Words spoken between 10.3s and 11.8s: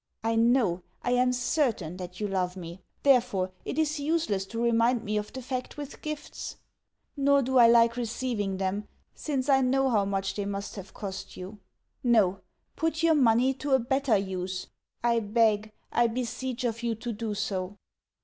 they must have cost you.